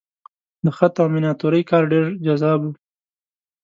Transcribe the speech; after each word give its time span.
د 0.63 0.67
خط 0.77 0.95
او 1.01 1.07
میناتورۍ 1.13 1.63
کار 1.69 1.83
ډېر 1.91 2.05
جذاب 2.25 2.59
و. 2.63 2.73